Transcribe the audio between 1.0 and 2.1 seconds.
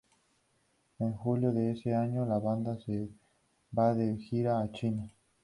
julio de ese